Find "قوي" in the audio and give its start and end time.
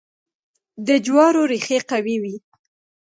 1.89-2.15